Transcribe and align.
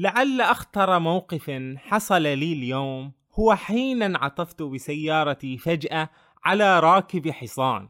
لعل 0.00 0.40
أخطر 0.40 0.98
موقف 0.98 1.50
حصل 1.76 2.22
لي 2.22 2.52
اليوم 2.52 3.12
هو 3.38 3.54
حين 3.54 4.02
انعطفت 4.02 4.62
بسيارتي 4.62 5.58
فجأة 5.58 6.10
على 6.44 6.80
راكب 6.80 7.28
حصان 7.30 7.88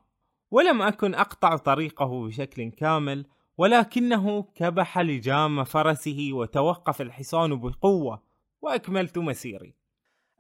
ولم 0.50 0.82
أكن 0.82 1.14
أقطع 1.14 1.56
طريقه 1.56 2.26
بشكل 2.26 2.70
كامل 2.70 3.26
ولكنه 3.58 4.42
كبح 4.42 4.98
لجام 4.98 5.64
فرسه 5.64 6.28
وتوقف 6.32 7.00
الحصان 7.00 7.54
بقوة 7.60 8.22
وأكملت 8.62 9.18
مسيري. 9.18 9.74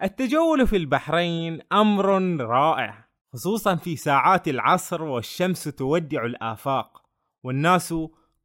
التجول 0.02 0.66
في 0.66 0.76
البحرين 0.76 1.60
أمر 1.72 2.06
رائع 2.40 3.08
خصوصا 3.32 3.76
في 3.76 3.96
ساعات 3.96 4.48
العصر 4.48 5.02
والشمس 5.02 5.64
تودع 5.64 6.24
الآفاق 6.24 7.02
والناس 7.44 7.94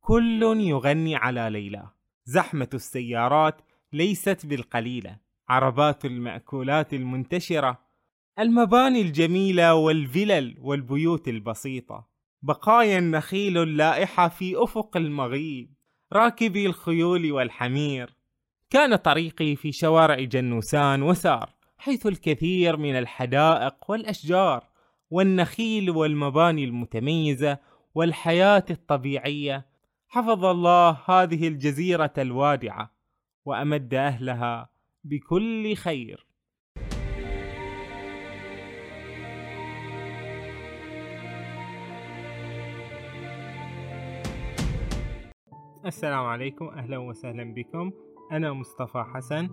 كل 0.01 0.43
يغني 0.43 1.15
على 1.15 1.49
ليلى. 1.49 1.92
زحمة 2.25 2.69
السيارات 2.73 3.61
ليست 3.93 4.45
بالقليلة. 4.45 5.17
عربات 5.49 6.05
المأكولات 6.05 6.93
المنتشرة 6.93 7.79
المباني 8.39 9.01
الجميلة 9.01 9.73
والفلل 9.73 10.57
والبيوت 10.59 11.27
البسيطة 11.27 12.07
بقايا 12.41 12.99
النخيل 12.99 13.57
اللائحة 13.57 14.27
في 14.27 14.63
أفق 14.63 14.97
المغيب 14.97 15.73
راكبي 16.13 16.65
الخيول 16.65 17.31
والحمير. 17.31 18.15
كان 18.69 18.95
طريقي 18.95 19.55
في 19.55 19.71
شوارع 19.71 20.19
جنوسان 20.19 21.03
وسار 21.03 21.49
حيث 21.77 22.07
الكثير 22.07 22.77
من 22.77 22.95
الحدائق 22.95 23.75
والأشجار 23.91 24.63
والنخيل 25.09 25.89
والمباني 25.89 26.63
المتميزة 26.63 27.57
والحياة 27.95 28.65
الطبيعية 28.69 29.65
حفظ 30.13 30.45
الله 30.45 30.97
هذه 31.05 31.47
الجزيرة 31.47 32.13
الوادعة 32.17 32.91
وأمد 33.45 33.93
أهلها 33.93 34.69
بكل 35.03 35.75
خير. 35.75 36.27
السلام 45.85 46.25
عليكم 46.25 46.67
أهلا 46.69 46.97
وسهلا 46.97 47.53
بكم. 47.53 47.91
أنا 48.31 48.53
مصطفى 48.53 49.03
حسن 49.13 49.49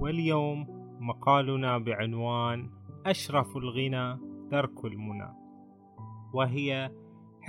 واليوم 0.00 0.66
مقالنا 1.00 1.78
بعنوان 1.78 2.70
أشرف 3.06 3.56
الغنى 3.56 4.18
ترك 4.50 4.84
المنى 4.84 5.34
وهي 6.34 6.90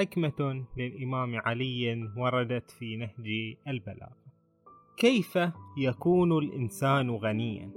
حكمة 0.02 0.66
للإمام 0.78 1.36
علي 1.36 2.10
وردت 2.18 2.72
في 2.72 2.98
نهج 2.98 3.56
البلاغة 3.68 4.18
كيف 4.98 5.40
يكون 5.78 6.38
الإنسان 6.38 7.10
غنيا؟ 7.10 7.72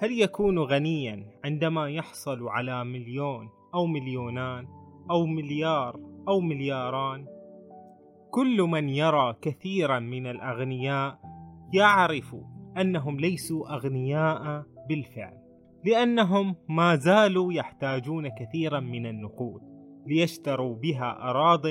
هل 0.00 0.20
يكون 0.20 0.58
غنيا 0.58 1.26
عندما 1.44 1.88
يحصل 1.88 2.48
على 2.48 2.84
مليون 2.84 3.48
أو 3.74 3.86
مليونان 3.86 4.66
أو 5.10 5.26
مليار 5.26 6.00
أو 6.28 6.40
ملياران؟ 6.40 7.26
كل 8.30 8.62
من 8.62 8.88
يرى 8.88 9.34
كثيرا 9.42 9.98
من 9.98 10.26
الأغنياء 10.26 11.18
يعرف 11.74 12.36
أنهم 12.76 13.20
ليسوا 13.20 13.74
أغنياء 13.74 14.66
بالفعل 14.88 15.38
لأنهم 15.84 16.56
ما 16.68 16.96
زالوا 16.96 17.52
يحتاجون 17.52 18.28
كثيرا 18.28 18.80
من 18.80 19.06
النقود 19.06 19.67
ليشتروا 20.08 20.74
بها 20.74 21.30
أراض 21.30 21.66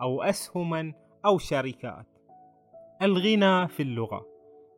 أو 0.00 0.22
أسهما 0.22 0.92
أو 1.26 1.38
شركات. 1.38 2.06
الغنى 3.02 3.68
في 3.68 3.82
اللغة. 3.82 4.26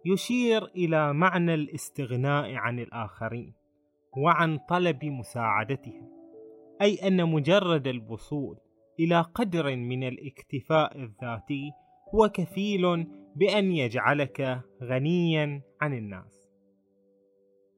يشير 0.06 0.64
إلى 0.64 1.12
معنى 1.12 1.54
الاستغناء 1.54 2.54
عن 2.54 2.78
الآخرين 2.78 3.54
وعن 4.16 4.58
طلب 4.68 5.04
مساعدتهم 5.04 6.08
أي 6.82 6.94
أن 6.94 7.28
مجرد 7.28 7.86
الوصول 7.86 8.56
إلى 9.00 9.20
قدر 9.20 9.76
من 9.76 10.04
الاكتفاء 10.04 10.98
الذاتي 10.98 11.70
هو 12.14 12.28
كفيل 12.28 13.06
بأن 13.36 13.72
يجعلك 13.72 14.60
غنيا 14.82 15.62
عن 15.80 15.94
الناس. 15.94 16.48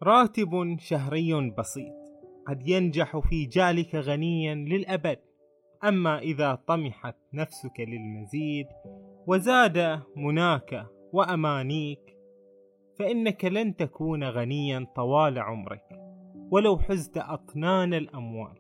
راتب 0.02 0.76
شهري 0.78 1.50
بسيط 1.50 1.94
قد 2.46 2.68
ينجح 2.68 3.18
في 3.18 3.46
جعلك 3.46 3.94
غنيا 3.94 4.54
للأبد. 4.54 5.18
أما 5.88 6.18
إذا 6.18 6.54
طمحت 6.54 7.16
نفسك 7.32 7.80
للمزيد 7.80 8.66
وزاد 9.26 10.02
مناك 10.16 10.86
وأمانيك 11.12 12.16
فإنك 12.98 13.44
لن 13.44 13.76
تكون 13.76 14.24
غنيا 14.24 14.86
طوال 14.96 15.38
عمرك 15.38 15.84
ولو 16.50 16.78
حزت 16.78 17.16
أطنان 17.16 17.94
الأموال. 17.94 18.54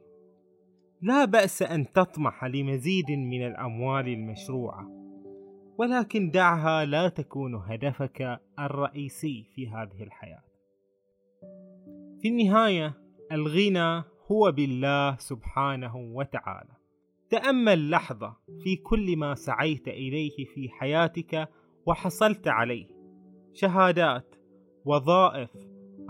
لا 1.02 1.24
بأس 1.24 1.62
أن 1.62 1.92
تطمح 1.92 2.44
لمزيد 2.44 3.10
من 3.10 3.46
الأموال 3.46 4.08
المشروعة 4.08 4.90
ولكن 5.78 6.30
دعها 6.30 6.84
لا 6.84 7.08
تكون 7.08 7.54
هدفك 7.54 8.40
الرئيسي 8.58 9.46
في 9.54 9.68
هذه 9.68 10.02
الحياة. 10.02 10.42
في 12.20 12.28
النهاية 12.28 12.94
الغنى 13.32 14.04
هو 14.30 14.52
بالله 14.52 15.16
سبحانه 15.16 15.96
وتعالى. 15.96 16.83
تأمل 17.30 17.90
لحظة 17.90 18.36
في 18.62 18.76
كل 18.76 19.16
ما 19.16 19.34
سعيت 19.34 19.88
إليه 19.88 20.44
في 20.54 20.68
حياتك 20.68 21.48
وحصلت 21.86 22.48
عليه. 22.48 22.86
شهادات 23.52 24.34
وظائف 24.84 25.50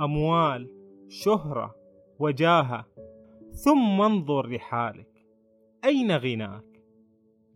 أموال 0.00 0.70
شهرة 1.08 1.74
وجاهة. 2.18 2.86
ثم 3.64 4.00
انظر 4.00 4.46
لحالك. 4.46 5.26
أين 5.84 6.12
غناك؟ 6.12 6.64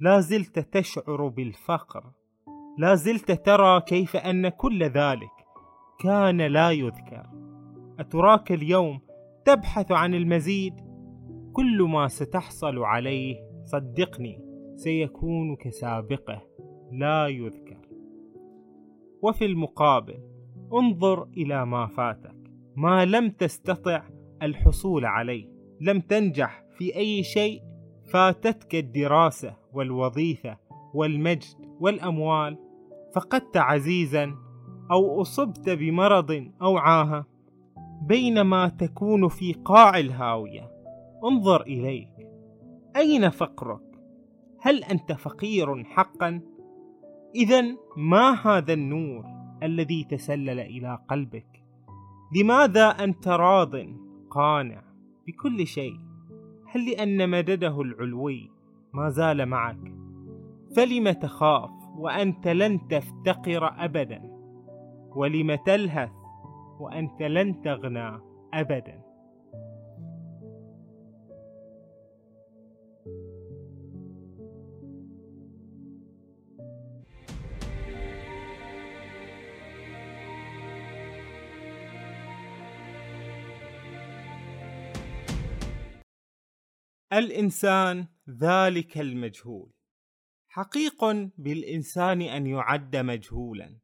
لا 0.00 0.20
زلت 0.20 0.58
تشعر 0.58 1.28
بالفقر. 1.28 2.12
لا 2.78 2.94
زلت 2.94 3.32
ترى 3.32 3.80
كيف 3.80 4.16
أن 4.16 4.48
كل 4.48 4.82
ذلك 4.82 5.30
كان 6.00 6.42
لا 6.42 6.70
يذكر. 6.70 7.26
أتراك 7.98 8.52
اليوم 8.52 9.00
تبحث 9.44 9.92
عن 9.92 10.14
المزيد؟ 10.14 10.74
كل 11.52 11.82
ما 11.82 12.08
ستحصل 12.08 12.78
عليه 12.78 13.47
صدقني 13.68 14.40
سيكون 14.76 15.56
كسابقه 15.56 16.42
لا 16.92 17.26
يذكر. 17.26 17.88
وفي 19.22 19.44
المقابل 19.44 20.18
انظر 20.72 21.22
إلى 21.22 21.66
ما 21.66 21.86
فاتك. 21.86 22.36
ما 22.76 23.04
لم 23.04 23.30
تستطع 23.30 24.02
الحصول 24.42 25.04
عليه 25.04 25.48
لم 25.80 26.00
تنجح 26.00 26.64
في 26.78 26.96
أي 26.96 27.22
شيء 27.22 27.62
فاتتك 28.12 28.74
الدراسة 28.74 29.56
والوظيفة 29.72 30.58
والمجد 30.94 31.76
والأموال. 31.80 32.58
فقدت 33.14 33.56
عزيزا 33.56 34.34
أو 34.90 35.20
أصبت 35.20 35.70
بمرض 35.70 36.50
أو 36.62 36.76
عاهة. 36.76 37.26
بينما 38.02 38.68
تكون 38.68 39.28
في 39.28 39.52
قاع 39.52 39.98
الهاوية. 39.98 40.70
انظر 41.24 41.62
إليك. 41.62 42.27
أين 42.96 43.30
فقرك؟ 43.30 43.80
هل 44.60 44.84
أنت 44.84 45.12
فقير 45.12 45.84
حقا؟ 45.84 46.40
إذا 47.34 47.62
ما 47.96 48.30
هذا 48.30 48.72
النور 48.72 49.24
الذي 49.62 50.04
تسلل 50.04 50.60
إلى 50.60 50.98
قلبك؟ 51.08 51.64
لماذا 52.36 52.88
أنت 52.88 53.28
راض 53.28 53.70
قانع 54.30 54.82
بكل 55.26 55.66
شيء؟ 55.66 56.00
هل 56.66 56.90
لأن 56.90 57.30
مدده 57.30 57.80
العلوي 57.80 58.50
ما 58.92 59.08
زال 59.10 59.46
معك؟ 59.46 59.94
فلم 60.76 61.10
تخاف 61.10 61.70
وأنت 61.96 62.48
لن 62.48 62.88
تفتقر 62.88 63.84
أبدا 63.84 64.22
ولم 65.16 65.54
تلهث 65.54 66.12
وأنت 66.80 67.22
لن 67.22 67.62
تغنى 67.62 68.20
أبدا 68.54 69.07
الإنسان 87.12 88.06
ذلك 88.30 88.98
المجهول. 88.98 89.72
حقيق 90.48 91.04
بالإنسان 91.38 92.22
أن 92.22 92.46
يعد 92.46 92.96
مجهولا 92.96 93.78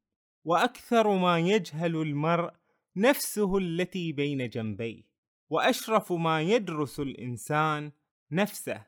وأكثر 0.44 1.18
ما 1.18 1.38
يجهل 1.38 1.96
المرء 1.96 2.52
نفسه 2.96 3.58
التي 3.58 4.12
بين 4.12 4.48
جنبيه 4.48 5.02
وأشرف 5.50 6.12
ما 6.12 6.42
يدرس 6.42 7.00
الإنسان 7.00 7.92
نفسه. 8.30 8.86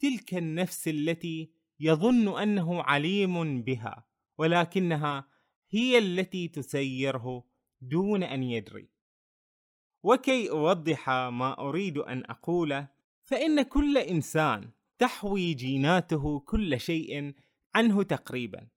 تلك 0.00 0.34
النفس 0.34 0.88
التي 0.88 1.52
يظن 1.80 2.40
أنه 2.40 2.82
عليم 2.82 3.62
بها 3.62 4.06
ولكنها 4.38 5.28
هي 5.70 5.98
التي 5.98 6.48
تسيره 6.48 7.44
دون 7.80 8.22
أن 8.22 8.42
يدري. 8.42 8.88
وكي 10.02 10.50
أوضح 10.50 11.10
ما 11.10 11.58
أريد 11.58 11.98
أن 11.98 12.22
أقوله 12.24 13.01
فإن 13.24 13.62
كل 13.62 13.98
إنسان 13.98 14.70
تحوي 14.98 15.54
جيناته 15.54 16.40
كل 16.40 16.80
شيء 16.80 17.34
عنه 17.74 18.02
تقريبا 18.02 18.68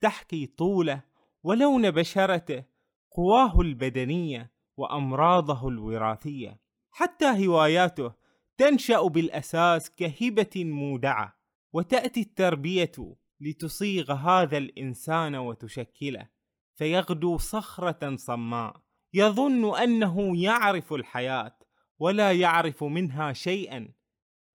تحكي 0.00 0.46
طوله 0.46 1.02
ولون 1.42 1.90
بشرته 1.90 2.64
قواه 3.10 3.60
البدنية 3.60 4.52
وأمراضه 4.76 5.68
الوراثية 5.68 6.60
حتى 6.90 7.46
هواياته 7.46 8.12
تنشأ 8.58 9.02
بالأساس 9.02 9.90
كهبة 9.90 10.50
مودعة 10.56 11.38
وتأتي 11.72 12.20
التربية 12.20 13.16
لتصيغ 13.40 14.12
هذا 14.12 14.58
الإنسان 14.58 15.34
وتشكله 15.34 16.28
فيغدو 16.74 17.38
صخرة 17.38 18.16
صماء 18.16 18.76
يظن 19.14 19.78
أنه 19.78 20.42
يعرف 20.42 20.92
الحياة 20.92 21.58
ولا 21.98 22.32
يعرف 22.32 22.84
منها 22.84 23.32
شيئا. 23.32 23.88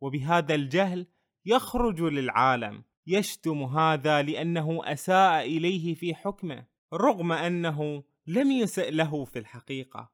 وبهذا 0.02 0.56
الجهل 0.56 1.08
يخرج 1.46 2.02
للعالم 2.02 2.84
يشتم 3.08 3.64
هذا 3.64 4.22
لأنه 4.22 4.82
أساء 4.84 5.46
إليه 5.46 5.96
في 5.96 6.16
حكمه 6.16 6.66
رغم 6.94 7.32
أنه 7.32 8.04
لم 8.28 8.52
يسئ 8.52 8.92
له 8.92 9.26
في 9.26 9.40
الحقيقة. 9.40 10.12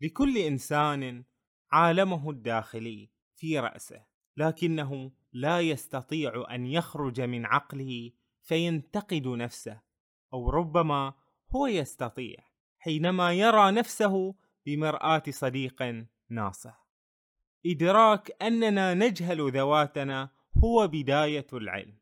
لكل 0.00 0.38
إنسان 0.38 1.24
عالمه 1.72 2.30
الداخلي 2.30 3.10
في 3.34 3.58
رأسه 3.58 4.06
لكنه 4.36 5.12
لا 5.32 5.60
يستطيع 5.60 6.44
أن 6.50 6.66
يخرج 6.66 7.20
من 7.20 7.46
عقله 7.46 8.10
فينتقد 8.42 9.26
نفسه 9.26 9.80
أو 10.32 10.50
ربما 10.50 11.14
هو 11.50 11.66
يستطيع 11.66 12.36
حينما 12.78 13.32
يرى 13.32 13.70
نفسه 13.70 14.34
بمرآة 14.66 15.22
صديق 15.28 16.06
ناصح. 16.30 16.88
إدراك 17.66 18.42
أننا 18.42 18.94
نجهل 18.94 19.52
ذواتنا 19.52 20.30
هو 20.64 20.88
بداية 20.88 21.46
العلم. 21.52 21.98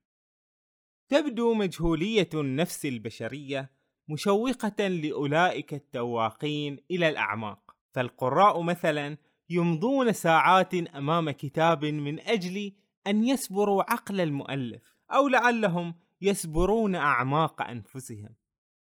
تبدو 1.08 1.54
مجهولية 1.54 2.28
النفس 2.34 2.86
البشرية 2.86 3.70
مشوقة 4.08 4.88
لأولئك 4.88 5.74
التواقين 5.74 6.84
إلى 6.90 7.08
الأعماق. 7.08 7.76
فالقراء 7.92 8.62
مثلا 8.62 9.18
يمضون 9.50 10.12
ساعات 10.12 10.74
أمام 10.74 11.30
كتاب 11.30 11.84
من 11.84 12.20
أجل 12.20 12.72
أن 13.06 13.24
يسبروا 13.24 13.92
عقل 13.92 14.20
المؤلف 14.20 14.82
أو 15.12 15.28
لعلهم 15.28 15.94
يسبرون 16.20 16.94
أعماق 16.94 17.62
أنفسهم. 17.62 18.34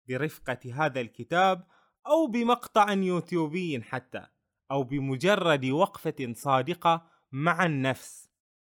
برفقة 0.08 0.58
هذا 0.75 1.00
الكتاب 1.00 1.67
أو 2.06 2.26
بمقطع 2.26 2.92
يوتيوبي 2.92 3.82
حتى 3.82 4.26
أو 4.70 4.82
بمجرد 4.82 5.66
وقفة 5.66 6.32
صادقة 6.32 7.06
مع 7.32 7.66
النفس 7.66 8.28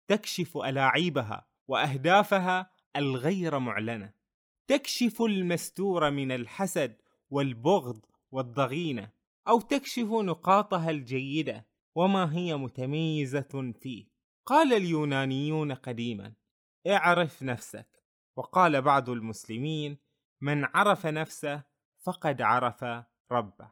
تكشف 0.08 0.56
ألاعيبها 0.56 1.46
وأهدافها 1.68 2.70
الغير 2.96 3.58
معلنة 3.58 4.12
تكشف 4.66 5.22
المستور 5.22 6.10
من 6.10 6.32
الحسد 6.32 6.96
والبغض 7.30 8.00
والضغينة 8.30 9.10
أو 9.48 9.60
تكشف 9.60 10.08
نقاطها 10.08 10.90
الجيدة 10.90 11.66
وما 11.94 12.36
هي 12.36 12.56
متميزة 12.56 13.72
فيه. 13.80 14.14
قال 14.46 14.72
اليونانيون 14.72 15.72
قديما 15.72 16.32
اعرف 16.86 17.42
نفسك 17.42 18.02
وقال 18.36 18.82
بعض 18.82 19.10
المسلمين 19.10 19.98
من 20.40 20.64
عرف 20.64 21.06
نفسه 21.06 21.62
فقد 21.98 22.42
عرف 22.42 22.84
ربه. 23.32 23.70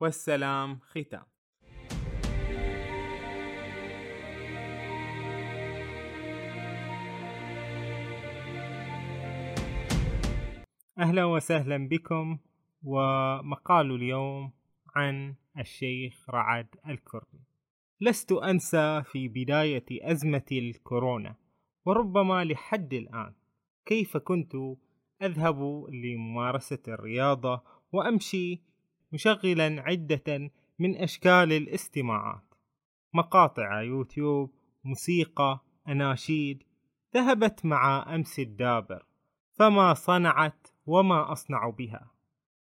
والسلام 0.00 0.78
ختام. 0.78 1.24
أهلا 10.98 11.24
وسهلا 11.24 11.88
بكم 11.88 12.38
ومقال 12.82 13.90
اليوم 13.94 14.52
عن 14.96 15.34
الشيخ 15.58 16.30
رعد 16.30 16.66
الكردي. 16.88 17.44
لست 18.00 18.32
أنسى 18.32 19.02
في 19.02 19.28
بداية 19.28 19.86
أزمة 19.90 20.46
الكورونا 20.52 21.36
وربما 21.86 22.44
لحد 22.44 22.94
الآن. 22.94 23.34
كيف 23.86 24.16
كنت 24.16 24.52
أذهب 25.22 25.86
لممارسة 25.88 26.82
الرياضة 26.88 27.62
وأمشي 27.92 28.62
مشغلا 29.12 29.82
عدة 29.82 30.50
من 30.78 30.96
أشكال 30.96 31.52
الاستماعات. 31.52 32.54
مقاطع 33.14 33.82
يوتيوب 33.82 34.52
موسيقى 34.84 35.60
أناشيد. 35.88 36.62
ذهبت 37.14 37.66
مع 37.66 38.14
أمس 38.14 38.38
الدابر. 38.38 39.06
فما 39.58 39.94
صنعت 39.94 40.68
وما 40.86 41.32
أصنع 41.32 41.70
بها. 41.70 42.10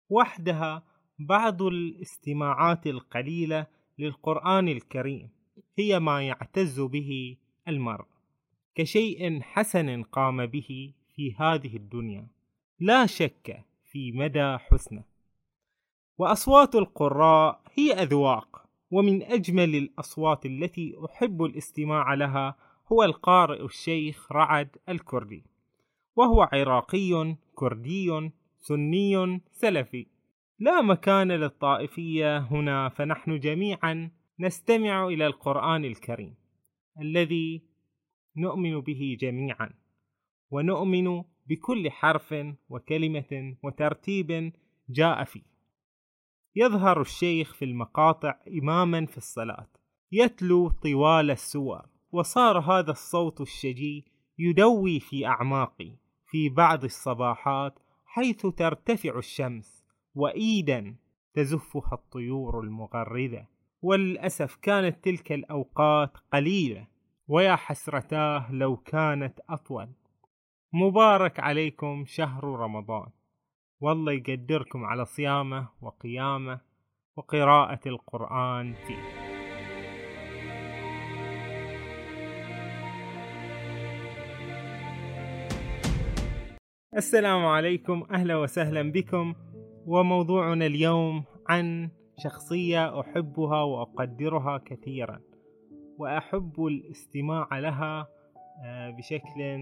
وحدها 0.10 0.84
بعض 1.20 1.62
الاستماعات 1.62 2.88
القليلة 2.88 3.68
للقرآن 4.00 4.68
الكريم. 4.68 5.30
هي 5.78 6.00
ما 6.00 6.28
يعتز 6.28 6.80
به 6.80 7.38
المرء. 7.68 8.06
كشيء 8.76 9.42
حسن 9.42 10.04
قام 10.04 10.46
به 10.46 10.94
في 11.16 11.36
هذه 11.36 11.76
الدنيا. 11.76 12.28
لا 12.80 13.06
شك 13.06 13.66
في 13.84 14.12
مدى 14.12 14.58
حسنه. 14.58 15.17
وأصوات 16.18 16.76
القراء 16.76 17.62
هي 17.74 17.94
أذواق 17.94 18.64
ومن 18.92 19.24
أجمل 19.24 19.76
الأصوات 19.76 20.46
التي 20.46 20.96
أحب 21.06 21.44
الاستماع 21.44 22.14
لها 22.14 22.56
هو 22.92 23.04
القارئ 23.04 23.66
الشيخ 23.66 24.32
رعد 24.32 24.78
الكردي 24.90 25.44
وهو 26.16 26.50
عراقي 26.54 27.36
كردي 27.56 28.32
سني 28.60 29.42
سلفي. 29.52 30.08
لا 30.60 30.82
مكان 30.82 31.32
للطائفية 31.32 32.38
هنا 32.38 32.90
فنحن 32.90 33.40
جميعا 33.40 34.12
نستمع 34.40 35.08
إلى 35.08 35.28
القرآن 35.28 35.86
الكريم 35.86 36.36
الذي 37.02 37.62
نؤمن 38.38 38.80
به 38.82 39.18
جميعا 39.20 39.70
ونؤمن 40.52 41.24
بكل 41.48 41.92
حرف 41.92 42.36
وكلمة 42.70 43.56
وترتيب 43.64 44.54
جاء 44.90 45.24
فيه. 45.24 45.57
يظهر 46.60 47.02
الشيخ 47.02 47.54
في 47.54 47.66
المقاطع 47.66 48.36
اماما 48.62 49.06
في 49.06 49.18
الصلاة. 49.18 49.68
يتلو 50.12 50.70
طوال 50.70 51.32
السور 51.32 51.82
وصار 52.12 52.60
هذا 52.60 52.92
الصوت 52.92 53.42
الشجي 53.42 54.06
يدوي 54.40 55.00
في 55.00 55.26
أعماقي 55.26 55.92
في 56.28 56.50
بعض 56.50 56.84
الصباحات 56.84 57.80
حيث 58.06 58.46
ترتفع 58.46 59.18
الشمس 59.18 59.84
وايدا 60.16 60.96
تزفها 61.34 61.94
الطيور 61.94 62.60
المغرده 62.60 63.50
وللاسف 63.82 64.56
كانت 64.56 65.04
تلك 65.04 65.32
الأوقات 65.32 66.18
قليلة 66.34 66.88
ويا 67.28 67.56
حسرتاه 67.56 68.52
لو 68.52 68.78
كانت 68.78 69.40
أطول. 69.50 69.90
مبارك 70.74 71.40
عليكم 71.40 72.04
شهر 72.08 72.44
رمضان. 72.44 73.17
والله 73.82 74.12
يقدركم 74.12 74.86
على 74.86 75.06
صيامه 75.06 75.68
وقيامه 75.82 76.60
وقراءة 77.18 77.80
القرآن 77.86 78.74
فيه. 78.74 79.28
السلام 86.98 87.46
عليكم 87.46 88.04
أهلا 88.12 88.36
وسهلا 88.36 88.92
بكم. 88.92 89.34
وموضوعنا 89.86 90.66
اليوم 90.66 91.24
عن 91.50 91.90
شخصية 92.24 93.00
أحبها 93.00 93.64
وأقدرها 93.64 94.58
كثيرا 94.58 95.22
وأحب 95.98 96.66
الاستماع 96.66 97.60
لها 97.60 98.08
آه، 98.66 98.90
بشكل 98.90 99.58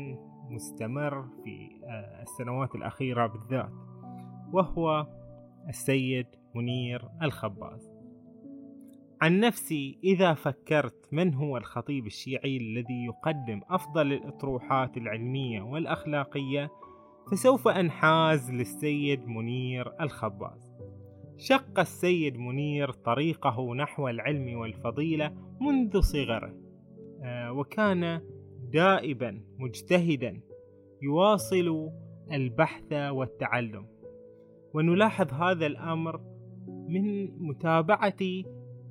مستمر 0.49 1.21
في 1.43 1.81
آه، 1.83 2.21
السنوات 2.21 2.75
الأخيرة 2.75 3.27
بالذات. 3.27 3.94
وهو 4.53 5.07
السيد 5.69 6.27
منير 6.55 7.09
الخباز. 7.21 7.95
عن 9.21 9.39
نفسي 9.39 9.99
إذا 10.03 10.33
فكرت 10.33 11.07
من 11.11 11.33
هو 11.33 11.57
الخطيب 11.57 12.05
الشيعي 12.05 12.57
الذي 12.57 13.05
يقدم 13.05 13.61
أفضل 13.69 14.13
الأطروحات 14.13 14.97
العلمية 14.97 15.61
والأخلاقية 15.61 16.71
فسوف 17.31 17.67
أنحاز 17.67 18.51
للسيد 18.51 19.27
منير 19.27 20.01
الخباز. 20.01 20.75
شق 21.37 21.79
السيد 21.79 22.37
منير 22.37 22.91
طريقه 22.91 23.75
نحو 23.75 24.07
العلم 24.07 24.57
والفضيلة 24.57 25.33
منذ 25.61 25.99
صغره 25.99 26.55
آه، 27.23 27.51
وكان 27.51 28.21
دائبا 28.73 29.41
مجتهدا 29.59 30.41
يواصل 31.01 31.89
البحث 32.31 32.93
والتعلم. 32.93 33.94
ونلاحظ 34.75 35.33
هذا 35.33 35.65
الأمر 35.65 36.21
من 36.67 37.25
متابعة 37.47 38.17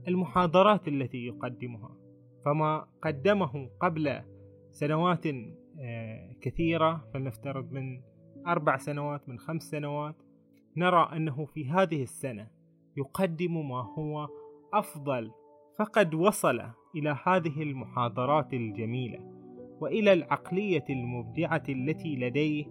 المحاضرات 0.09 0.89
التي 0.89 1.27
يقدمها. 1.27 1.97
فما 2.45 2.87
قدمه 3.03 3.71
قبل 3.81 4.21
سنوات 4.71 5.27
آه، 5.81 6.33
كثيرة 6.41 7.05
فلنفترض 7.15 7.73
من 7.73 8.03
أربع 8.47 8.77
سنوات 8.77 9.29
من 9.29 9.39
خمس 9.39 9.63
سنوات 9.63 10.17
نرى 10.77 11.09
أنه 11.17 11.45
في 11.45 11.71
هذه 11.71 12.03
السنة 12.03 12.49
يقدم 12.97 13.69
ما 13.69 13.81
هو 13.99 14.29
أفضل 14.75 15.31
فقد 15.79 16.15
وصل 16.15 16.61
إلى 16.97 17.17
هذه 17.25 17.63
المحاضرات 17.63 18.55
الجميلة 18.55 19.19
وإلى 19.81 20.13
العقلية 20.13 20.85
المبدعة 20.91 21.63
التي 21.69 22.17
لديه 22.17 22.65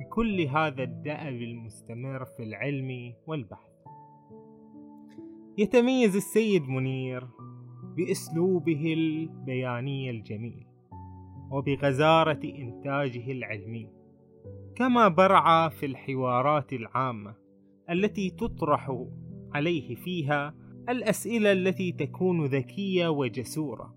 بكل 0.00 0.40
هذا 0.40 0.82
الدأب 0.82 1.42
المستمر 1.42 2.24
في 2.24 2.42
العلم 2.42 3.14
والبحث. 3.26 3.74
يتميز 5.58 6.16
السيد 6.16 6.68
منير 6.68 7.28
بأسلوبه 7.96 8.92
البياني 8.92 10.10
الجميل 10.10 10.66
وبغزارة 11.50 12.40
إنتاجه 12.44 13.32
العلمي 13.32 13.88
كما 14.76 15.08
برع 15.08 15.68
في 15.68 15.86
الحوارات 15.86 16.72
العامة 16.72 17.34
التي 17.90 18.30
تطرح 18.30 19.06
عليه 19.54 19.94
فيها 19.94 20.54
الأسئلة 20.88 21.52
التي 21.52 21.92
تكون 21.92 22.44
ذكية 22.44 23.08
وجسورة 23.08 23.94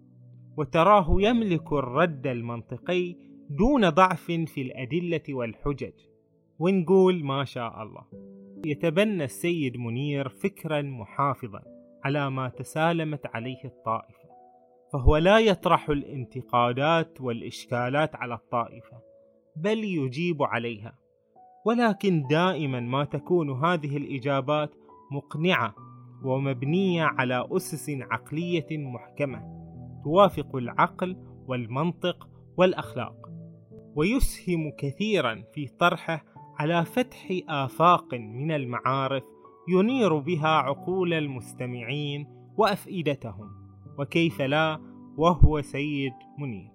وتراه 0.58 1.16
يملك 1.20 1.74
الرد 1.74 2.28
المنطقي 2.28 3.16
دون 3.50 3.90
ضعف 3.90 4.26
في 4.26 4.62
الأدلة 4.62 5.22
والحجج. 5.30 5.94
ونقول 6.60 7.24
ما 7.24 7.44
شاء 7.44 7.84
الله. 7.84 8.04
يتبنى 8.66 9.24
السيد 9.24 9.78
منير 9.78 10.30
فكرا 10.30 10.82
محافظا 10.82 11.62
على 12.04 12.30
ما 12.30 12.50
تسالمت 12.50 13.26
عليه 13.26 13.66
الطائفة. 13.66 14.28
فهو 14.94 15.18
لا 15.18 15.40
يطرح 15.40 15.90
الانتقادات 15.90 17.22
والإشكالات 17.22 18.16
على 18.16 18.34
الطائفة 18.34 19.02
بل 19.56 19.84
يجيب 19.84 20.44
عليها. 20.44 20.98
ولكن 21.66 22.28
دائما 22.30 22.80
ما 22.80 23.04
تكون 23.04 23.66
هذه 23.66 23.98
الإجابات 23.98 24.72
مقنعة 25.12 25.76
ومبنية 26.24 27.04
على 27.04 27.48
أسس 27.52 27.90
عقلية 27.90 28.78
محكمة 28.78 29.58
توافق 30.04 30.56
العقل 30.56 31.18
والمنطق 31.48 32.30
والأخلاق. 32.58 33.27
ويسهم 33.98 34.72
كثيرا 34.78 35.44
في 35.54 35.68
طرحه 35.68 36.24
على 36.60 36.86
فتح 36.86 37.28
آفاق 37.50 38.14
من 38.14 38.52
المعارف 38.52 39.24
ينير 39.70 40.18
بها 40.18 40.48
عقول 40.48 41.14
المستمعين 41.14 42.28
وأفئدتهم 42.58 43.52
وكيف 44.00 44.42
لا 44.42 44.80
وهو 45.18 45.62
سيد 45.62 46.14
منير. 46.40 46.72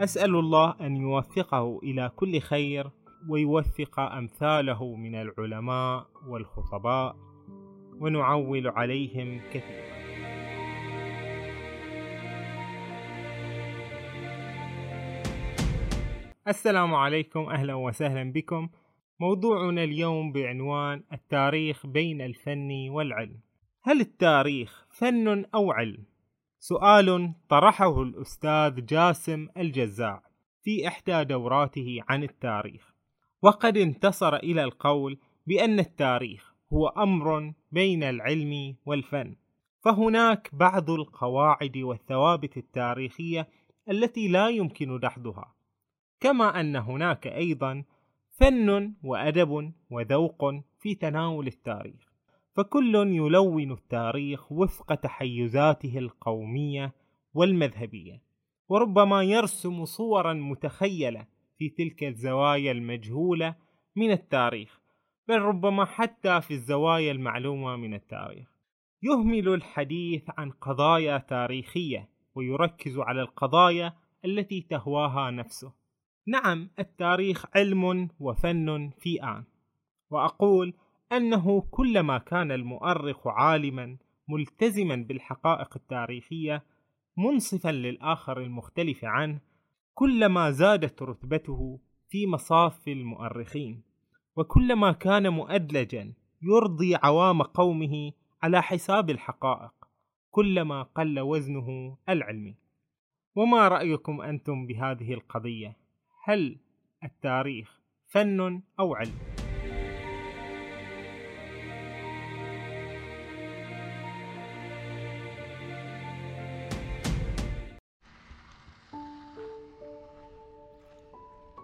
أسأل 0.00 0.36
الله 0.36 0.74
أن 0.80 0.96
يوفقه 0.96 1.78
إلى 1.82 2.10
كل 2.16 2.40
خير 2.40 2.90
ويوفق 3.28 4.00
أمثاله 4.00 4.96
من 4.96 5.14
العلماء 5.14 6.06
والخطباء 6.28 7.16
ونعول 8.00 8.68
عليهم 8.68 9.40
كثيرا. 9.52 9.95
السلام 16.48 16.94
عليكم 16.94 17.40
أهلا 17.40 17.74
وسهلا 17.74 18.32
بكم. 18.32 18.68
موضوعنا 19.20 19.84
اليوم 19.84 20.32
بعنوان 20.32 21.02
التاريخ 21.12 21.86
بين 21.86 22.20
الفن 22.20 22.88
والعلم. 22.90 23.40
هل 23.84 24.00
التاريخ 24.00 24.86
فن 24.90 25.44
أو 25.54 25.72
علم؟ 25.72 26.04
سؤال 26.58 27.34
طرحه 27.48 28.02
الأستاذ 28.02 28.86
جاسم 28.86 29.48
الجزاع 29.56 30.22
في 30.62 30.88
إحدى 30.88 31.24
دوراته 31.24 32.00
عن 32.08 32.22
التاريخ. 32.22 32.94
وقد 33.42 33.76
انتصر 33.76 34.36
إلى 34.36 34.64
القول 34.64 35.18
بأن 35.46 35.78
التاريخ 35.78 36.54
هو 36.72 36.88
أمر 36.88 37.52
بين 37.72 38.02
العلم 38.02 38.76
والفن. 38.86 39.36
فهناك 39.84 40.50
بعض 40.52 40.90
القواعد 40.90 41.76
والثوابت 41.76 42.56
التاريخية 42.56 43.48
التي 43.90 44.28
لا 44.28 44.48
يمكن 44.48 44.98
دحضها. 44.98 45.56
كما 46.20 46.60
أن 46.60 46.76
هناك 46.76 47.26
أيضا 47.26 47.84
فن 48.30 48.94
وأدب 49.02 49.72
وذوق 49.90 50.54
في 50.80 50.94
تناول 50.94 51.46
التاريخ 51.46 52.12
فكل 52.56 52.94
يلون 52.94 53.72
التاريخ 53.72 54.52
وفق 54.52 54.94
تحيزاته 54.94 55.98
القومية 55.98 56.92
والمذهبية 57.34 58.22
وربما 58.68 59.22
يرسم 59.22 59.84
صورا 59.84 60.32
متخيلة 60.32 61.26
في 61.58 61.68
تلك 61.68 62.04
الزوايا 62.04 62.72
المجهولة 62.72 63.54
من 63.96 64.10
التاريخ 64.10 64.80
بل 65.28 65.38
ربما 65.38 65.84
حتى 65.84 66.40
في 66.40 66.50
الزوايا 66.50 67.12
المعلومة 67.12 67.76
من 67.76 67.94
التاريخ. 67.94 68.48
يهمل 69.02 69.48
الحديث 69.48 70.24
عن 70.38 70.50
قضايا 70.50 71.18
تاريخية 71.18 72.08
ويركز 72.34 72.98
على 72.98 73.20
القضايا 73.20 73.92
التي 74.24 74.60
تهواها 74.60 75.30
نفسه. 75.30 75.72
نعم 76.28 76.68
التاريخ 76.78 77.46
علم 77.54 78.08
وفن 78.20 78.90
في 78.98 79.22
آن. 79.22 79.44
وأقول 80.10 80.74
أنه 81.12 81.60
كلما 81.70 82.18
كان 82.18 82.52
المؤرخ 82.52 83.26
عالما 83.26 83.96
ملتزما 84.28 84.96
بالحقائق 84.96 85.76
التاريخية 85.76 86.64
منصفا 87.16 87.68
للآخر 87.72 88.40
المختلف 88.40 89.04
عنه 89.04 89.40
كلما 89.94 90.50
زادت 90.50 91.02
رتبته 91.02 91.80
في 92.08 92.26
مصاف 92.26 92.88
المؤرخين. 92.88 93.82
وكلما 94.36 94.92
كان 94.92 95.28
مؤدلجا 95.28 96.12
يرضي 96.42 96.94
عوام 96.94 97.42
قومه 97.42 98.12
على 98.42 98.62
حساب 98.62 99.10
الحقائق 99.10 99.72
كلما 100.30 100.82
قل 100.82 101.20
وزنه 101.20 101.96
العلمي. 102.08 102.54
وما 103.36 103.68
رأيكم 103.68 104.20
أنتم 104.20 104.66
بهذه 104.66 105.14
القضية؟ 105.14 105.85
هل 106.28 106.56
التاريخ 107.04 107.80
فن 108.06 108.62
أو 108.80 108.94
علم؟ 108.94 109.18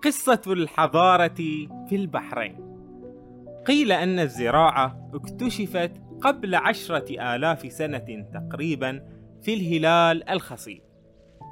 قصة 0.04 0.42
الحضارة 0.47 1.28
في 1.88 1.97
البحرين 1.97 2.57
قيل 3.66 3.92
أن 3.92 4.19
الزراعة 4.19 5.11
اكتشفت 5.14 5.92
قبل 6.21 6.54
عشرة 6.54 7.35
آلاف 7.35 7.73
سنة 7.73 8.26
تقريبا 8.35 9.09
في 9.42 9.54
الهلال 9.54 10.28
الخصيب 10.28 10.91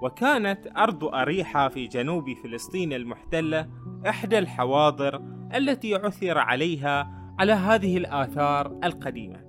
وكانت 0.02 0.66
أرض 0.76 1.04
أريحة 1.04 1.68
في 1.68 1.86
جنوب 1.86 2.32
فلسطين 2.42 2.92
المحتلة 2.92 3.68
إحدى 4.08 4.38
الحواضر 4.38 5.22
التي 5.54 5.94
عثر 5.94 6.38
عليها 6.38 7.10
على 7.38 7.52
هذه 7.52 7.96
الآثار 7.96 8.78
القديمة. 8.84 9.40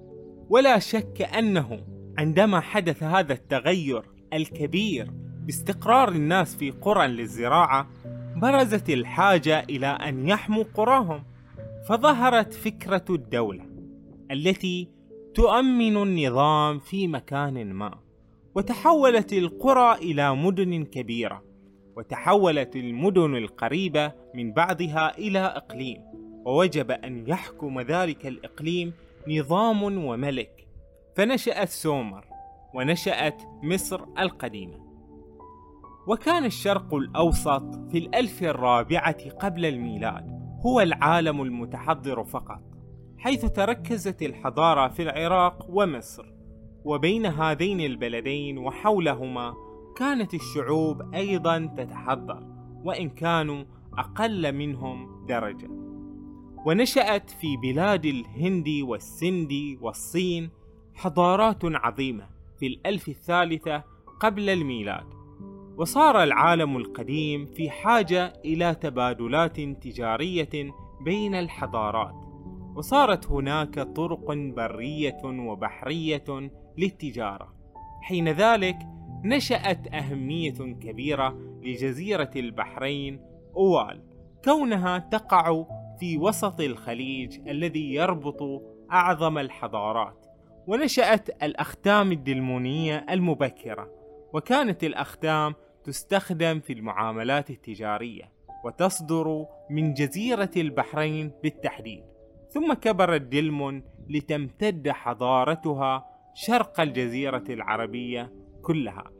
ولا 0.50 0.80
شك 0.80 1.22
أنه 1.22 1.80
عندما 2.18 2.60
حدث 2.60 3.04
هذا 3.04 3.34
التغير 3.34 4.04
الكبير 4.34 5.12
باستقرار 5.46 6.10
الناس 6.10 6.56
في 6.56 6.72
قرى 6.72 7.08
للزراعة 7.08 7.88
برزت 8.36 8.90
الحاجة 8.90 9.60
إلى 9.60 9.88
أن 9.88 10.28
يحموا 10.28 10.64
قراهم. 10.74 11.24
فظهرت 11.88 12.54
فكرة 12.54 13.06
الدولة 13.10 13.66
التي 14.32 14.90
تؤمن 15.34 15.98
النظام 15.98 16.80
في 16.80 17.08
مكان 17.08 17.74
ما. 17.74 18.11
وتحولت 18.56 19.34
القرى 19.34 19.94
إلى 19.94 20.36
مدن 20.36 20.84
كبيرة 20.84 21.44
وتحولت 21.96 22.76
المدن 22.76 23.36
القريبة 23.36 24.12
من 24.36 24.54
بعضها 24.54 25.18
إلى 25.18 25.40
إقليم 25.40 26.02
ووجب 26.46 26.92
أن 26.92 27.28
يحكم 27.28 27.82
ذلك 27.82 28.28
الإقليم 28.28 28.94
نظام 29.28 30.06
وملك. 30.06 30.68
فنشأت 31.16 31.70
سومر 31.70 32.26
ونشأت 32.74 33.42
مصر 33.64 34.06
القديمة. 34.20 34.80
وكان 36.08 36.46
الشرق 36.46 36.94
الأوسط 36.94 37.76
في 37.92 37.98
الألف 37.98 38.44
الرابعة 38.44 39.30
قبل 39.30 39.66
الميلاد 39.66 40.42
هو 40.66 40.82
العالم 40.82 41.42
المتحضر 41.42 42.24
فقط 42.24 42.62
حيث 43.18 43.46
تركزت 43.46 44.22
الحضارة 44.22 44.88
في 44.88 45.02
العراق 45.02 45.66
ومصر. 45.70 46.41
وبين 46.86 47.26
هذين 47.26 47.82
البلدين 47.82 48.58
وحولهما 48.58 49.54
كانت 49.96 50.34
الشعوب 50.34 51.14
أيضا 51.14 51.74
تتحضر 51.78 52.44
وإن 52.84 53.10
كانوا 53.10 53.64
أقل 53.98 54.56
منهم 54.56 55.26
درجة. 55.26 55.70
ونشأت 56.66 57.30
في 57.30 57.58
بلاد 57.58 58.06
الهند 58.06 58.70
والسند 58.82 59.78
والصين 59.82 60.50
حضارات 60.94 61.60
عظيمة 61.64 62.30
في 62.60 62.68
الألف 62.68 63.10
الثالثة 63.10 63.84
قبل 64.20 64.50
الميلاد. 64.50 65.06
وصار 65.78 66.24
العالم 66.24 66.78
القديم 66.78 67.46
في 67.46 67.70
حاجة 67.70 68.34
إلى 68.46 68.76
تبادلات 68.76 69.60
تجارية 69.60 70.72
بين 71.06 71.36
الحضارات. 71.36 72.16
وصارت 72.76 73.28
هناك 73.28 73.80
طرق 73.80 74.34
برية 74.34 75.22
وبحرية 75.24 76.52
للتجارة. 76.78 77.54
حين 78.02 78.30
ذلك 78.30 78.78
نشأت 79.24 79.94
أهمية 79.94 80.58
كبيرة 80.82 81.38
لجزيرة 81.64 82.32
البحرين 82.36 83.22
أوال 83.56 84.02
كونها 84.46 84.98
تقع 84.98 85.66
في 86.00 86.18
وسط 86.18 86.62
الخليج 86.62 87.50
الذي 87.50 87.94
يربط 87.94 88.62
أعظم 88.92 89.38
الحضارات. 89.38 90.26
ونشأت 90.68 91.44
الأختام 91.44 92.12
الدلمونية 92.12 93.06
المبكرة 93.10 93.90
وكانت 94.34 94.84
الأختام 94.84 95.56
تستخدم 95.84 96.60
في 96.60 96.74
المعاملات 96.74 97.50
التجارية 97.50 98.32
وتصدر 98.64 99.46
من 99.70 99.94
جزيرة 99.94 100.52
البحرين 100.58 101.32
بالتحديد. 101.44 102.04
ثم 102.50 102.74
كبرت 102.74 103.22
دلمون 103.22 103.84
لتمتد 104.10 104.90
حضارتها 104.90 106.11
شرق 106.34 106.80
الجزيرة 106.80 107.44
العربية 107.50 108.34
كلها. 108.62 109.12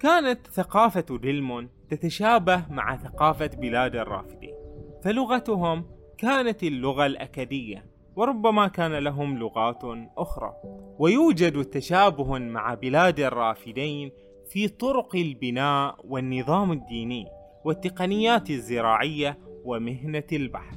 كانت 0.00 0.46
ثقافة 0.46 1.18
دلمون 1.18 1.68
تتشابه 1.90 2.64
مع 2.70 2.96
ثقافة 2.96 3.46
بلاد 3.46 3.96
الرافدين 3.96 4.54
فلغتهم 5.02 5.84
كانت 6.18 6.62
اللغة 6.62 7.06
الأكدية 7.06 7.86
وربما 8.16 8.68
كان 8.68 8.92
لهم 8.92 9.38
لغات 9.38 9.82
أخرى. 10.18 10.52
ويوجد 10.98 11.64
تشابه 11.64 12.38
مع 12.38 12.74
بلاد 12.74 13.20
الرافدين 13.20 14.10
في 14.48 14.68
طرق 14.68 15.16
البناء 15.16 15.96
والنظام 16.04 16.72
الديني 16.72 17.26
والتقنيات 17.64 18.50
الزراعية 18.50 19.38
ومهنة 19.64 20.26
البحر. 20.32 20.76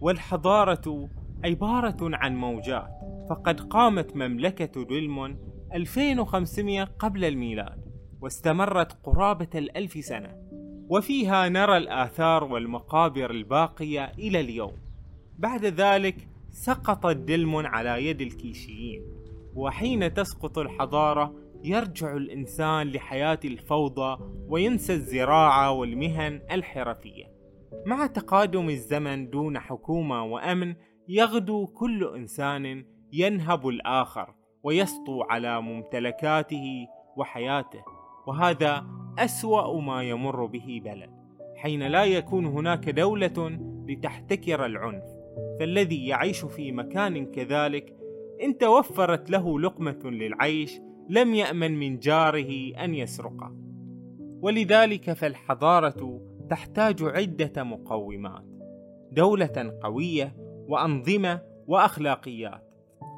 والحضارة 0.00 1.08
عبارة 1.44 1.96
عن 2.02 2.36
موجات 2.36 3.01
فقد 3.30 3.60
قامت 3.60 4.16
مملكة 4.16 4.84
دلمون 4.84 5.38
2500 5.74 6.84
قبل 6.84 7.24
الميلاد 7.24 7.84
واستمرت 8.20 8.92
قرابة 8.92 9.48
الألف 9.54 9.92
سنة. 10.04 10.42
وفيها 10.88 11.48
نرى 11.48 11.76
الآثار 11.76 12.44
والمقابر 12.44 13.30
الباقية 13.30 14.12
إلى 14.18 14.40
اليوم. 14.40 14.72
بعد 15.38 15.64
ذلك 15.64 16.28
سقطت 16.50 17.16
دلمون 17.16 17.66
على 17.66 18.06
يد 18.06 18.20
الكيشيين 18.20 19.02
وحين 19.54 20.14
تسقط 20.14 20.58
الحضارة 20.58 21.34
يرجع 21.64 22.16
الإنسان 22.16 22.88
لحياة 22.88 23.40
الفوضى 23.44 24.18
وينسى 24.48 24.92
الزراعة 24.92 25.70
والمهن 25.70 26.40
الحرفية. 26.50 27.24
مع 27.86 28.06
تقادم 28.06 28.68
الزمن 28.70 29.30
دون 29.30 29.58
حكومة 29.58 30.24
وأمن 30.24 30.74
يغدو 31.08 31.66
كل 31.66 32.14
إنسان 32.16 32.91
ينهب 33.12 33.68
الآخر 33.68 34.34
ويسطو 34.62 35.22
على 35.22 35.60
ممتلكاته 35.60 36.86
وحياته 37.16 37.82
وهذا 38.26 38.86
أسوأ 39.18 39.80
ما 39.80 40.02
يمر 40.02 40.46
به 40.46 40.80
بلد 40.84 41.10
حين 41.56 41.82
لا 41.82 42.04
يكون 42.04 42.46
هناك 42.46 42.90
دولة 42.90 43.58
لتحتكر 43.88 44.66
العنف. 44.66 45.04
فالذي 45.58 46.06
يعيش 46.06 46.44
في 46.44 46.72
مكان 46.72 47.26
كذلك 47.26 47.96
إن 48.42 48.58
توفرت 48.58 49.30
له 49.30 49.60
لقمة 49.60 50.00
للعيش 50.04 50.80
لم 51.08 51.34
يأمن 51.34 51.78
من 51.78 51.98
جاره 51.98 52.74
أن 52.84 52.94
يسرقه. 52.94 53.56
ولذلك 54.42 55.12
فالحضارة 55.12 56.20
تحتاج 56.50 57.02
عدة 57.02 57.62
مقومات 57.64 58.44
دولة 59.12 59.78
قوية 59.82 60.36
وأنظمة 60.68 61.42
وأخلاقيات. 61.66 62.71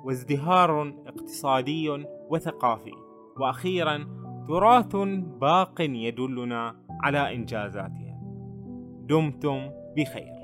وازدهار 0.04 0.94
اقتصادي 1.06 2.06
وثقافي. 2.30 2.92
وأخيرا 3.40 4.06
تراث 4.48 4.96
باق 5.40 5.80
يدلنا 5.80 6.76
على 7.02 7.34
إنجازاتها 7.34 8.20
دمتم 9.08 9.70
بخير. 9.96 10.34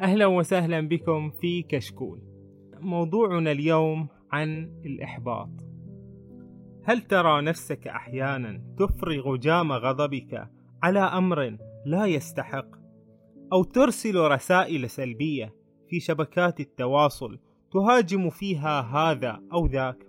أهلا 0.00 0.26
وسهلا 0.26 0.88
بكم 0.88 1.30
في 1.30 1.62
كشكول. 1.62 2.29
موضوعنا 2.82 3.52
اليوم 3.52 4.08
عن 4.32 4.72
الإحباط. 4.84 5.50
هل 6.84 7.00
ترى 7.00 7.42
نفسك 7.42 7.88
أحيانا 7.88 8.62
تفرغ 8.78 9.36
جام 9.36 9.72
غضبك 9.72 10.48
على 10.82 11.00
أمر 11.00 11.56
لا 11.86 12.06
يستحق 12.06 12.66
أو 13.52 13.64
ترسل 13.64 14.16
رسائل 14.16 14.90
سلبية 14.90 15.54
في 15.88 16.00
شبكات 16.00 16.60
التواصل 16.60 17.38
تهاجم 17.72 18.30
فيها 18.30 18.80
هذا 18.80 19.42
أو 19.52 19.66
ذاك؟ 19.66 20.06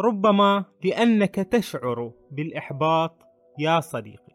ربما 0.00 0.64
لأنك 0.84 1.34
تشعر 1.34 2.12
بالإحباط 2.30 3.18
يا 3.58 3.80
صديقي 3.80 4.32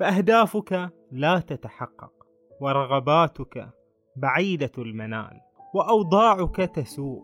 فأهدافك 0.00 0.90
لا 1.12 1.38
تتحقق 1.38 2.12
ورغباتك 2.60 3.70
بعيدة 4.16 4.72
المنال. 4.78 5.40
وأوضاعك 5.74 6.56
تسوء 6.56 7.22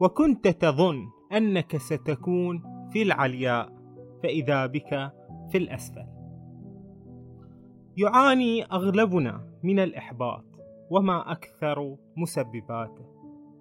وكنت 0.00 0.48
تظن 0.48 1.08
أنك 1.32 1.76
ستكون 1.76 2.62
في 2.92 3.02
العلياء 3.02 3.72
فإذا 4.22 4.66
بك 4.66 5.12
في 5.50 5.58
الأسفل. 5.58 6.06
يعاني 7.96 8.64
أغلبنا 8.64 9.58
من 9.62 9.78
الإحباط 9.78 10.44
وما 10.90 11.32
أكثر 11.32 11.96
مسبباته. 12.16 13.06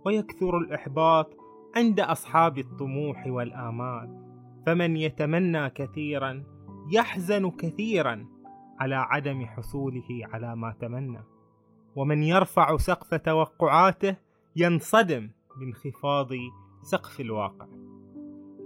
ويكثر 0.05 0.57
الإحباط 0.57 1.33
عند 1.75 1.99
أصحاب 1.99 2.57
الطموح 2.57 3.27
والآمال. 3.27 4.25
فمن 4.65 4.97
يتمنى 4.97 5.69
كثيرا 5.69 6.43
يحزن 6.93 7.49
كثيرا 7.49 8.25
على 8.79 8.95
عدم 8.95 9.45
حصوله 9.45 10.07
على 10.33 10.55
ما 10.55 10.75
تمنى. 10.79 11.23
ومن 11.95 12.23
يرفع 12.23 12.77
سقف 12.77 13.13
توقعاته 13.13 14.15
ينصدم 14.55 15.29
بانخفاض 15.60 16.29
سقف 16.81 17.19
الواقع. 17.19 17.67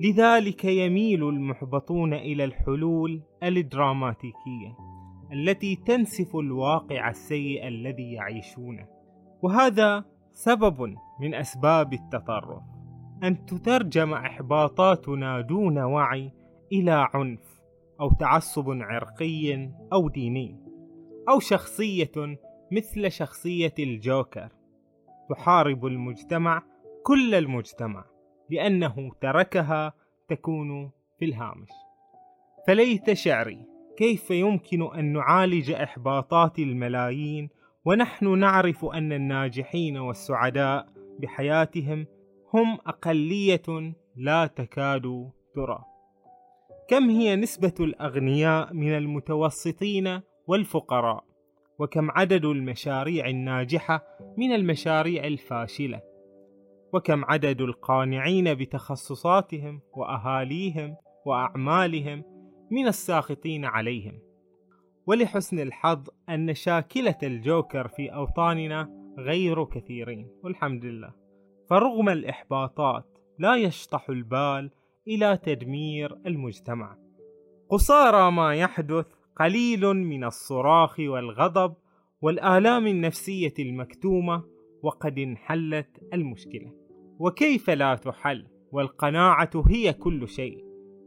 لذلك 0.02 0.65
يميل 0.65 1.30
المحبطون 1.30 2.13
إلى 2.13 2.44
الحلول 2.44 3.22
الدراماتيكية 3.44 4.78
التي 5.34 5.76
تنسف 5.76 6.36
الواقع 6.36 7.10
السيء 7.10 7.68
الذي 7.68 8.13
يعيشونه. 8.13 8.88
وهذا 9.42 10.06
سبب 10.34 10.96
من 11.22 11.36
أسباب 11.36 11.94
التطرف 11.94 12.63
أن 13.24 13.46
تترجم 13.46 14.13
إحباطاتنا 14.13 15.42
دون 15.42 15.78
وعي 15.78 16.32
إلى 16.72 17.08
عنف 17.13 17.62
أو 18.02 18.12
تعصب 18.12 18.70
عرقي 18.70 19.70
أو 19.94 20.10
ديني 20.10 20.56
أو 21.30 21.39
شخصية 21.39 22.12
مثل 22.71 23.12
شخصية 23.12 23.73
الجوكر. 23.79 24.49
تحارب 25.29 25.86
المجتمع 25.86 26.63
كل 27.03 27.36
المجتمع 27.36 28.05
لأنه 28.49 29.12
تركها 29.21 29.93
تكون 30.27 30.91
في 31.19 31.25
الهامش. 31.25 31.69
فليت 32.67 33.13
شعري 33.13 33.65
كيف 33.97 34.32
يمكن 34.32 34.93
أن 34.95 35.13
نعالج 35.13 35.71
إحباطات 35.71 36.60
الملايين 36.60 37.49
ونحن 37.86 38.39
نعرف 38.39 38.86
أن 38.86 39.13
الناجحين 39.13 39.97
والسعداء 39.97 40.88
بحياتهم 41.19 42.08
هم 42.53 42.77
أقلية 42.88 43.93
لا 44.15 44.45
تكاد 44.45 45.32
ترى؟ 45.55 45.84
كم 46.88 47.10
هي 47.10 47.36
نسبة 47.36 47.73
الأغنياء 47.79 48.73
من 48.73 48.97
المتوسطين 48.97 50.21
والفقراء؟ 50.47 51.29
وكم 51.80 52.12
عدد 52.12 52.46
المشاريع 52.46 53.28
الناجحة 53.28 54.04
من 54.38 54.52
المشاريع 54.52 55.24
الفاشلة. 55.24 56.02
وكم 56.94 57.26
عدد 57.26 57.62
القانعين 57.62 58.54
بتخصصاتهم 58.54 59.82
وأهاليهم 59.94 60.96
وأعمالهم 61.26 62.24
من 62.72 62.88
الساخطين 62.88 63.65
عليهم. 63.65 64.20
ولحسن 65.06 65.60
الحظ 65.60 66.08
أن 66.30 66.54
شاكلة 66.54 67.18
الجوكر 67.24 67.88
في 67.88 68.13
أوطاننا 68.13 68.89
غير 69.20 69.65
كثيرين 69.65 70.28
والحمد 70.44 70.86
لله. 70.86 71.13
فرغم 71.70 72.10
الإحباطات 72.10 73.18
لا 73.39 73.56
يشطح 73.56 74.10
البال 74.10 74.72
إلى 75.08 75.38
تدمير 75.38 76.18
المجتمع. 76.26 76.98
قصارى 77.70 78.32
ما 78.32 78.56
يحدث 78.56 79.18
قليل 79.39 79.93
من 79.93 80.23
الصراخ 80.23 80.99
والغضب 80.99 81.73
والآلام 82.21 82.88
النفسية 82.88 83.54
المكتومة 83.60 84.43
وقد 84.84 85.19
انحلت 85.19 85.89
المشكلة. 86.13 86.71
وكيف 87.19 87.69
لا 87.69 87.95
تحل؟ 87.95 88.47
والقناعة 88.71 89.49
هي 89.67 89.93
كل 89.93 90.28
شيء. 90.28 90.65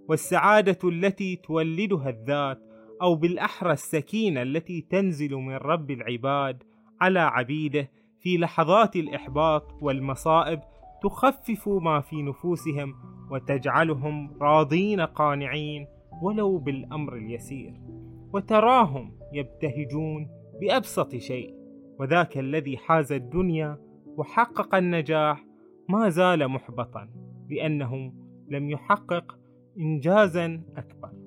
والسعادة 0.08 0.78
التي 0.84 1.36
تولدها 1.36 2.08
الذات 2.08 2.58
أو 3.02 3.14
بالأحرى 3.14 3.72
السكينة 3.72 4.42
التي 4.42 4.80
تنزل 4.80 5.34
من 5.34 5.54
رب 5.54 5.90
العباد 5.90 6.62
على 7.00 7.20
عبيده 7.20 7.90
في 8.20 8.38
لحظات 8.38 8.96
الإحباط 8.96 9.72
والمصائب 9.80 10.60
تخفف 11.02 11.68
ما 11.68 12.00
في 12.00 12.22
نفوسهم 12.22 12.94
وتجعلهم 13.30 14.38
راضين 14.40 15.00
قانعين 15.00 15.86
ولو 16.22 16.58
بالأمر 16.58 17.16
اليسير. 17.16 18.01
وتراهم 18.32 19.18
يبتهجون 19.32 20.28
بأبسط 20.60 21.16
شيء 21.16 21.54
وذاك 21.98 22.38
الذي 22.38 22.76
حاز 22.76 23.12
الدنيا 23.12 23.78
وحقق 24.16 24.74
النجاح 24.74 25.44
ما 25.88 26.08
زال 26.08 26.48
محبطا 26.48 27.08
لأنه 27.50 28.12
لم 28.48 28.70
يحقق 28.70 29.38
إنجازا 29.78 30.62
أكبر. 30.76 31.21